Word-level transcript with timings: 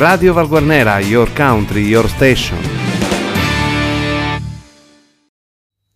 Radio 0.00 0.32
Valguarnera, 0.32 0.98
your 1.00 1.30
country, 1.34 1.82
your 1.82 2.08
station. 2.08 2.58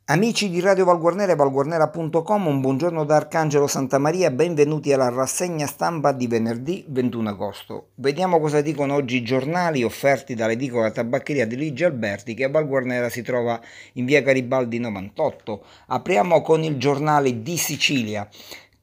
Amici 0.08 0.50
di 0.50 0.60
Radio 0.60 0.84
Valguarnera 0.84 1.32
e 1.32 1.34
valguarnera.com, 1.34 2.46
un 2.46 2.60
buongiorno 2.60 3.06
da 3.06 3.16
Arcangelo 3.16 3.66
Santamaria, 3.66 4.30
benvenuti 4.30 4.92
alla 4.92 5.08
rassegna 5.08 5.66
stampa 5.66 6.12
di 6.12 6.26
venerdì 6.26 6.84
21 6.86 7.30
agosto. 7.30 7.88
Vediamo 7.94 8.38
cosa 8.40 8.60
dicono 8.60 8.92
oggi 8.92 9.16
i 9.16 9.24
giornali 9.24 9.82
offerti 9.82 10.34
dall'edicola 10.34 10.90
tabaccheria 10.90 11.46
di 11.46 11.56
Luigi 11.56 11.84
Alberti 11.84 12.34
che 12.34 12.44
a 12.44 12.50
Valguarnera 12.50 13.08
si 13.08 13.22
trova 13.22 13.58
in 13.94 14.04
via 14.04 14.20
Garibaldi 14.20 14.78
98. 14.78 15.64
Apriamo 15.86 16.42
con 16.42 16.62
il 16.62 16.76
giornale 16.76 17.40
di 17.40 17.56
Sicilia 17.56 18.28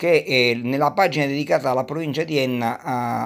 che 0.02 0.24
eh, 0.26 0.60
nella 0.64 0.94
pagina 0.94 1.28
dedicata 1.28 1.70
alla 1.70 1.84
provincia 1.84 2.24
di 2.24 2.40
Enna 2.40 2.76
eh, 2.76 2.82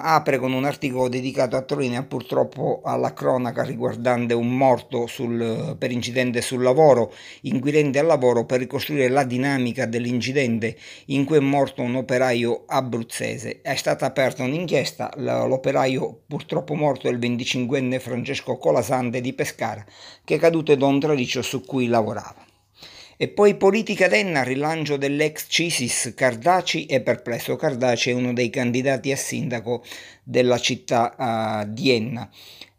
apre 0.10 0.38
con 0.38 0.52
un 0.52 0.66
articolo 0.66 1.08
dedicato 1.08 1.56
a 1.56 1.62
Torino 1.62 1.98
e 1.98 2.04
purtroppo 2.04 2.82
alla 2.84 3.14
cronaca 3.14 3.64
riguardante 3.64 4.34
un 4.34 4.58
morto 4.58 5.08
sul, 5.08 5.78
per 5.80 5.92
incidente 5.92 6.42
sul 6.42 6.62
lavoro, 6.62 7.14
inquirente 7.44 8.00
al 8.00 8.08
lavoro 8.08 8.44
per 8.44 8.60
ricostruire 8.60 9.08
la 9.08 9.24
dinamica 9.24 9.86
dell'incidente 9.86 10.76
in 11.06 11.24
cui 11.24 11.38
è 11.38 11.40
morto 11.40 11.82
un 11.82 11.96
operaio 11.96 12.66
abruzzese. 12.68 13.62
È 13.62 13.76
stata 13.76 14.06
aperta 14.06 14.44
un'inchiesta, 14.44 15.14
l'operaio 15.16 16.24
purtroppo 16.28 16.76
morto 16.76 17.08
è 17.08 17.12
il 17.12 17.20
25enne 17.20 18.02
Francesco 18.02 18.58
Colasante 18.58 19.22
di 19.22 19.32
Pescara, 19.32 19.86
che 20.26 20.36
è 20.36 20.40
caduto 20.40 20.76
da 20.76 20.88
un 20.88 21.00
traliccio 21.00 21.42
su 21.42 21.64
cui 21.64 21.88
lavorava. 21.88 22.55
E 23.18 23.30
poi 23.30 23.56
politica 23.56 24.10
denna, 24.10 24.44
rilancio 24.44 24.98
dell'ex 24.98 25.46
CISIS, 25.48 26.14
Cardaci 26.16 26.86
è 26.86 27.02
perplesso. 27.02 27.56
Cardaci 27.56 28.10
è 28.10 28.14
uno 28.14 28.34
dei 28.34 28.50
candidati 28.50 29.12
a 29.12 29.16
sindaco 29.16 29.84
della 30.22 30.58
città 30.58 31.64
uh, 31.64 31.72
di 31.72 31.92
Enna. 31.92 32.30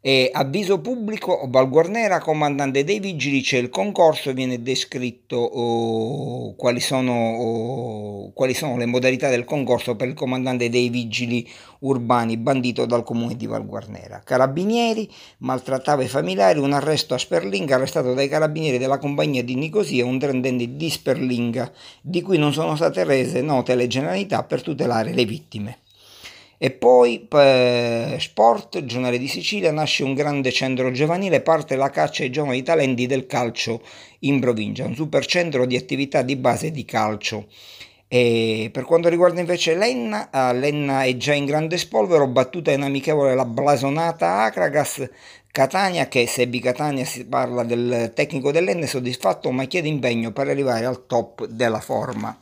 E 0.09 0.31
avviso 0.33 0.79
pubblico, 0.79 1.49
Valguarnera, 1.49 2.21
comandante 2.21 2.85
dei 2.85 3.01
vigili, 3.01 3.41
c'è 3.41 3.59
il 3.59 3.71
concorso, 3.71 4.33
viene 4.33 4.63
descritto 4.63 5.35
oh, 5.35 6.55
quali, 6.55 6.79
sono, 6.79 7.13
oh, 7.13 8.33
quali, 8.33 8.55
sono, 8.55 8.77
le 8.77 8.87
modalità 8.87 9.29
del 9.29 9.45
concorso 9.45 9.97
per 9.97 10.07
il 10.07 10.15
comandante 10.15 10.69
dei 10.69 10.91
vigili 10.91 11.45
urbani 11.81 12.37
bandito 12.37 12.87
dal 12.87 13.03
comune 13.03 13.35
di 13.35 13.47
Valguarnera. 13.47 14.23
Carabinieri, 14.25 15.11
maltrattava 15.39 16.05
i 16.05 16.09
familiari, 16.09 16.61
un 16.61 16.73
arresto 16.73 17.15
a 17.15 17.19
Sperlinga, 17.19 17.75
arrestato 17.75 18.15
dai 18.15 18.29
carabinieri 18.29 18.79
della 18.79 18.99
compagnia 18.99 19.43
di 19.43 19.57
Nicosia, 19.57 20.05
un 20.05 20.21
trentenne 20.21 20.77
di 20.77 20.89
Sperlinga, 20.89 21.73
di 22.01 22.23
cui 22.23 22.39
non 22.39 22.53
sono 22.53 22.77
state 22.77 23.03
rese 23.03 23.43
note 23.43 23.75
le 23.75 23.89
generalità 23.89 24.45
per 24.45 24.63
tutelare 24.63 25.13
le 25.13 25.25
vittime. 25.25 25.79
E 26.59 26.71
poi 26.71 27.21
per 27.21 28.21
Sport, 28.21 28.85
giornale 28.85 29.19
di 29.19 29.29
Sicilia, 29.29 29.71
nasce 29.73 30.05
un 30.05 30.15
grande 30.15 30.51
centro 30.53 30.91
giovanile, 30.91 31.43
parte 31.43 31.77
la 31.77 31.91
caccia 31.91 32.23
ai 32.23 32.31
giovani 32.31 32.63
talenti 32.63 33.07
del 33.07 33.27
calcio 33.27 33.83
in 34.21 34.41
provincia, 34.41 34.87
un 34.87 34.95
super 34.95 35.27
centro 35.27 35.67
di 35.67 35.77
attività 35.77 36.23
di 36.23 36.37
base 36.37 36.71
di 36.71 36.85
calcio. 36.85 37.47
E 38.09 38.71
per 38.73 38.85
quanto 38.85 39.09
riguarda 39.09 39.41
invece 39.41 39.75
Lenna, 39.75 40.31
eh, 40.31 40.55
Lenna 40.55 41.03
è 41.03 41.17
già 41.17 41.35
in 41.35 41.45
grande 41.45 41.77
spolvero, 41.77 42.27
battuta 42.29 42.71
in 42.71 42.83
amichevole 42.83 43.35
la 43.35 43.45
blasonata 43.45 44.43
Acragas, 44.45 45.09
Catania 45.51 46.07
che 46.07 46.27
se 46.27 46.49
di 46.49 46.61
Catania 46.61 47.05
si 47.05 47.27
parla 47.27 47.65
del 47.65 48.13
tecnico 48.15 48.53
dell'Enne 48.53 48.87
soddisfatto 48.87 49.51
ma 49.51 49.65
chiede 49.65 49.89
impegno 49.89 50.31
per 50.31 50.49
arrivare 50.49 50.85
al 50.85 51.07
top 51.07 51.47
della 51.47 51.81
forma. 51.81 52.39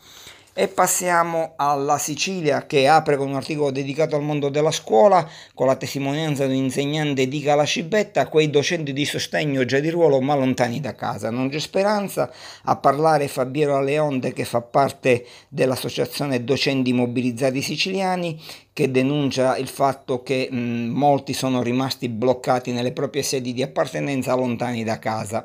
E 0.57 0.69
passiamo 0.69 1.55
alla 1.57 1.99
Sicilia 1.99 2.65
che 2.65 2.87
apre 2.87 3.17
con 3.17 3.27
un 3.27 3.35
articolo 3.35 3.73
dedicato 3.73 4.15
al 4.15 4.23
mondo 4.23 4.51
della 4.51 4.71
scuola 4.71 5.29
con 5.53 5.67
la 5.67 5.75
testimonianza 5.75 6.47
di 6.47 6.57
un 6.57 6.63
insegnante 6.63 7.27
di 7.27 7.41
Calacibetta, 7.41 8.29
quei 8.29 8.51
docenti 8.51 8.93
di 8.93 9.05
sostegno 9.05 9.65
già 9.65 9.81
di 9.81 9.91
ruolo 9.91 10.21
ma 10.21 10.37
lontani 10.37 10.79
da 10.79 10.95
casa. 10.95 11.31
Non 11.31 11.49
c'è 11.49 11.59
speranza 11.59 12.33
a 12.67 12.77
parlare 12.77 13.27
Fabiero 13.27 13.83
Leonte 13.83 14.33
che 14.33 14.45
fa 14.45 14.61
parte 14.61 15.27
dell'associazione 15.49 16.45
Docenti 16.45 16.93
Mobilizzati 16.93 17.61
Siciliani 17.61 18.41
che 18.73 18.93
denuncia 18.93 19.57
il 19.57 19.67
fatto 19.67 20.23
che 20.23 20.49
mh, 20.49 20.57
molti 20.57 21.33
sono 21.33 21.65
rimasti 21.65 22.09
bloccati 22.09 22.71
nelle 22.71 22.93
proprie 22.93 23.25
sedi 23.25 23.53
di 23.53 23.63
appartenenza 23.65 24.37
lontani 24.37 24.85
da 24.85 25.01
casa. 25.01 25.45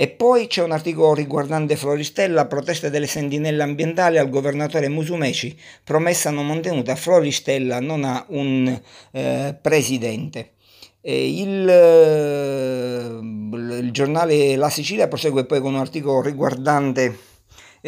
E 0.00 0.06
poi 0.06 0.46
c'è 0.46 0.62
un 0.62 0.70
articolo 0.70 1.12
riguardante 1.12 1.74
Floristella, 1.74 2.46
proteste 2.46 2.88
delle 2.88 3.08
sentinelle 3.08 3.64
ambientali 3.64 4.16
al 4.18 4.30
governatore 4.30 4.88
Musumeci, 4.88 5.58
promessa 5.82 6.30
non 6.30 6.46
mantenuta, 6.46 6.94
Floristella 6.94 7.80
non 7.80 8.04
ha 8.04 8.24
un 8.28 8.80
eh, 9.10 9.58
presidente. 9.60 10.52
Il, 11.00 11.68
eh, 11.68 13.18
il, 13.80 13.88
giornale 13.90 14.54
La 14.54 14.70
Sicilia 14.70 15.08
prosegue 15.08 15.46
poi 15.46 15.60
con 15.60 15.74
un 15.74 15.80
articolo 15.80 16.22
riguardante 16.22 17.18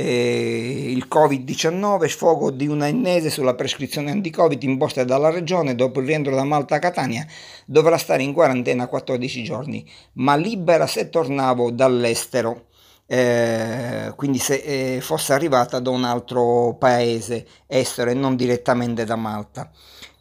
eh, 0.01 0.91
il 0.91 1.07
Covid-19, 1.09 2.07
sfogo 2.07 2.51
di 2.51 2.67
una 2.67 2.89
ennese 2.89 3.31
sulla 3.31 3.55
prescrizione 3.55 4.11
anti-Covid 4.11 4.63
imposta 4.63 5.05
dalla 5.05 5.31
regione 5.31 5.75
dopo 5.75 6.01
il 6.01 6.07
rientro 6.07 6.35
da 6.35 6.45
Malta 6.45 6.77
a 6.77 6.79
Catania, 6.79 7.27
dovrà 7.67 7.99
stare 7.99 8.23
in 8.23 8.33
quarantena 8.33 8.87
14 8.87 9.43
giorni, 9.43 9.89
ma 10.15 10.37
libera 10.37 10.87
se 10.87 11.11
tornavo 11.11 11.71
dall'estero. 11.71 12.67
Eh, 13.07 14.13
quindi 14.15 14.39
se 14.39 14.55
eh, 14.55 15.01
fosse 15.01 15.33
arrivata 15.33 15.81
da 15.81 15.91
un 15.91 16.05
altro 16.05 16.77
paese 16.79 17.45
estero 17.67 18.11
e 18.11 18.15
non 18.15 18.37
direttamente 18.37 19.05
da 19.05 19.17
Malta. 19.17 19.71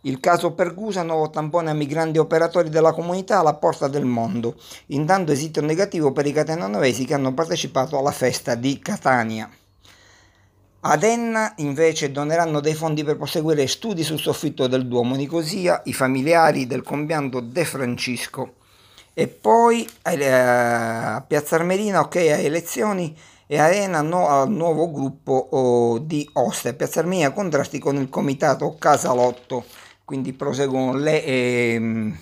Il 0.03 0.19
caso 0.19 0.53
Pergusa, 0.53 1.03
nuovo 1.03 1.29
tampone 1.29 1.69
a 1.69 1.73
migranti 1.73 2.17
operatori 2.17 2.69
della 2.69 2.93
comunità 2.93 3.39
alla 3.39 3.55
porta 3.55 3.87
del 3.87 4.05
mondo. 4.05 4.55
Intanto 4.87 5.33
esito 5.33 5.61
negativo 5.61 6.11
per 6.11 6.25
i 6.25 6.31
catenanovesi 6.31 7.05
che 7.05 7.13
hanno 7.13 7.33
partecipato 7.33 7.97
alla 7.97 8.11
festa 8.11 8.55
di 8.55 8.79
Catania. 8.79 9.49
Ad 10.81 11.03
Enna 11.03 11.53
invece 11.57 12.09
doneranno 12.09 12.61
dei 12.61 12.73
fondi 12.73 13.03
per 13.03 13.17
proseguire 13.17 13.67
studi 13.67 14.01
sul 14.01 14.17
soffitto 14.17 14.67
del 14.67 14.87
Duomo 14.87 15.15
Nicosia 15.15 15.81
i 15.85 15.93
familiari 15.93 16.67
del 16.67 16.83
compianto 16.83 17.41
De 17.41 17.65
Francisco. 17.65 18.53
E 19.13 19.27
poi 19.27 19.85
eh, 20.03 20.25
a 20.25 21.21
Piazza 21.27 21.55
Armerina, 21.55 21.99
ok, 21.99 22.15
a 22.15 22.37
elezioni 22.37 23.13
e 23.45 23.57
Arena 23.57 24.01
no, 24.01 24.29
al 24.29 24.49
nuovo 24.49 24.89
gruppo 24.89 25.49
oh, 25.51 25.97
di 25.97 26.29
Ostia. 26.33 26.73
Piazza 26.73 27.01
Armerina 27.01 27.31
contrasti 27.31 27.77
con 27.77 27.97
il 27.97 28.07
comitato 28.07 28.77
Casalotto, 28.79 29.65
quindi 30.05 30.31
proseguono 30.31 30.97
le... 30.97 31.25
Eh, 31.25 32.13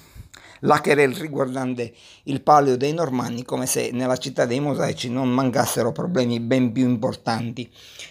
la 0.62 0.82
querel 0.82 1.16
riguardante 1.16 1.94
il 2.24 2.42
palio 2.42 2.78
dei 2.78 2.94
Normanni 2.94 3.44
come 3.44 3.66
se 3.66 3.92
nella 3.92 4.18
città 4.18 4.46
dei 4.46 4.60
mosaici 4.60 5.10
non 5.10 5.30
mancassero 5.30 5.92
problemi 5.92 6.40
ben 6.40 6.72
più 6.72 6.88
importanti. 6.88 7.70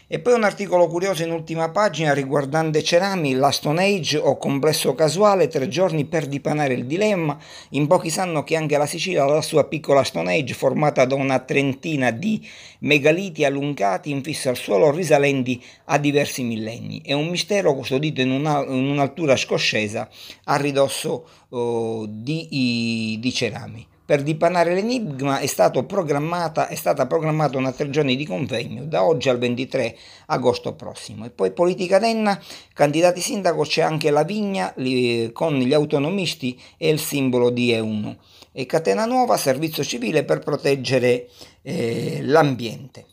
E 0.08 0.20
poi 0.20 0.34
un 0.34 0.44
articolo 0.44 0.86
curioso 0.86 1.24
in 1.24 1.32
ultima 1.32 1.68
pagina 1.70 2.14
riguardante 2.14 2.82
Cerami, 2.82 3.34
la 3.34 3.50
Stone 3.50 3.82
Age 3.82 4.18
o 4.18 4.36
complesso 4.36 4.94
casuale, 4.94 5.48
tre 5.48 5.66
giorni 5.66 6.04
per 6.04 6.26
dipanare 6.26 6.74
il 6.74 6.86
dilemma. 6.86 7.36
In 7.70 7.88
pochi 7.88 8.08
sanno 8.08 8.44
che 8.44 8.54
anche 8.54 8.78
la 8.78 8.86
Sicilia 8.86 9.24
ha 9.24 9.26
la 9.26 9.42
sua 9.42 9.64
piccola 9.64 10.04
Stone 10.04 10.32
Age 10.32 10.54
formata 10.54 11.04
da 11.06 11.16
una 11.16 11.40
trentina 11.40 12.12
di 12.12 12.46
megaliti 12.80 13.44
allungati 13.44 14.10
infissi 14.10 14.48
al 14.48 14.56
suolo 14.56 14.92
risalenti 14.92 15.60
a 15.86 15.98
diversi 15.98 16.44
millenni. 16.44 17.02
È 17.04 17.12
un 17.12 17.26
mistero 17.26 17.74
custodito 17.74 18.20
in, 18.20 18.30
una, 18.30 18.64
in 18.64 18.88
un'altura 18.88 19.34
scoscesa 19.34 20.08
a 20.44 20.56
ridosso 20.56 21.26
oh, 21.48 22.06
di, 22.08 22.35
i, 22.50 23.19
di 23.20 23.32
Cerami. 23.32 23.86
Per 24.06 24.22
dipanare 24.22 24.72
l'enigma 24.72 25.41
è, 25.41 25.42
è 25.42 25.47
stata 25.47 27.06
programmata 27.06 27.58
una 27.58 27.72
tre 27.72 27.91
giorni 27.91 28.14
di 28.14 28.24
convegno 28.24 28.84
da 28.84 29.02
oggi 29.02 29.28
al 29.28 29.38
23 29.38 29.97
agosto 30.26 30.75
prossimo. 30.75 31.25
E 31.25 31.30
poi 31.30 31.50
politica 31.50 31.99
denna, 31.99 32.40
candidati 32.72 33.20
sindaco 33.20 33.62
c'è 33.62 33.82
anche 33.82 34.11
la 34.11 34.22
Vigna 34.22 34.72
li, 34.76 35.31
con 35.32 35.56
gli 35.56 35.75
autonomisti 35.75 36.56
e 36.76 36.88
il 36.88 37.00
simbolo 37.00 37.50
di 37.50 37.72
E1. 37.72 38.16
E 38.52 38.64
Catena 38.64 39.06
Nuova, 39.06 39.37
servizio 39.37 39.82
civile 39.82 40.22
per 40.22 40.38
proteggere 40.38 41.28
eh, 41.62 42.20
l'ambiente. 42.22 43.06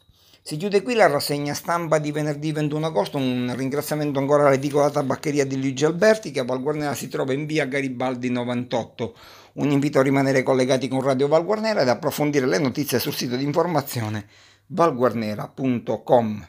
Si 0.45 0.57
chiude 0.57 0.81
qui 0.81 0.93
la 0.93 1.07
rassegna 1.07 1.53
stampa 1.53 1.99
di 1.99 2.11
venerdì 2.11 2.51
21 2.51 2.87
agosto, 2.87 3.15
un 3.15 3.53
ringraziamento 3.55 4.19
ancora 4.19 4.45
all'edicola 4.45 4.89
tabaccheria 4.89 5.45
di 5.45 5.55
Luigi 5.55 5.85
Alberti 5.85 6.31
che 6.31 6.41
a 6.41 6.43
Valguarnera 6.43 6.93
si 6.95 7.07
trova 7.07 7.31
in 7.31 7.45
via 7.45 7.65
Garibaldi 7.65 8.29
98. 8.29 9.15
Un 9.53 9.71
invito 9.71 9.99
a 9.99 10.03
rimanere 10.03 10.43
collegati 10.43 10.89
con 10.89 10.99
Radio 10.99 11.29
Valguarnera 11.29 11.83
ed 11.83 11.87
approfondire 11.87 12.45
le 12.45 12.59
notizie 12.59 12.99
sul 12.99 13.13
sito 13.13 13.37
di 13.37 13.45
informazione 13.45 14.25
valguarnera.com. 14.67 16.47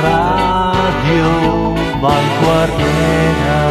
Radio 0.00 1.72
Valguarnera 1.98 3.63